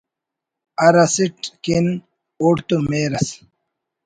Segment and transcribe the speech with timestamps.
[0.81, 1.87] ہرااسٹ کن
[2.41, 3.29] اوڑتون مہر ئس